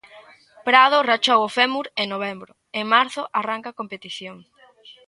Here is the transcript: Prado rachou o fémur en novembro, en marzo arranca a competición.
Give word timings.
Prado 0.67 0.97
rachou 1.09 1.39
o 1.43 1.53
fémur 1.57 1.85
en 2.01 2.07
novembro, 2.13 2.51
en 2.79 2.85
marzo 2.93 3.21
arranca 3.39 3.67
a 3.71 3.77
competición. 3.79 4.35